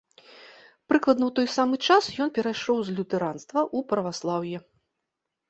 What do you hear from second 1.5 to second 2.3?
самы час ён